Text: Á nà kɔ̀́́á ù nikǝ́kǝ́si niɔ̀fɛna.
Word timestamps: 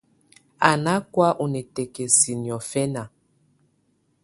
Á 0.69 0.71
nà 0.83 0.93
kɔ̀́́á 1.13 1.37
ù 1.43 1.45
nikǝ́kǝ́si 1.53 2.31
niɔ̀fɛna. 2.43 3.03